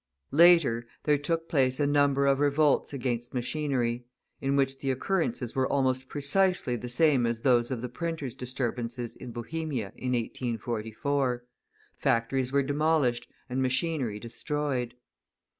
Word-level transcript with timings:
Later, 0.31 0.87
there 1.03 1.19
took 1.19 1.47
place 1.47 1.79
a 1.79 1.85
number 1.85 2.25
of 2.25 2.39
revolts 2.39 2.91
against 2.91 3.35
machinery, 3.35 4.07
in 4.41 4.55
which 4.55 4.79
the 4.79 4.89
occurrences 4.89 5.55
were 5.55 5.71
almost 5.71 6.09
precisely 6.09 6.75
the 6.75 6.89
same 6.89 7.27
as 7.27 7.41
those 7.41 7.69
of 7.69 7.83
the 7.83 7.87
printers' 7.87 8.33
disturbances 8.33 9.15
in 9.15 9.31
Bohemia 9.31 9.93
in 9.95 10.13
1844; 10.13 11.45
factories 11.97 12.51
were 12.51 12.63
demolished 12.63 13.29
and 13.47 13.61
machinery 13.61 14.17
destroyed. 14.17 14.95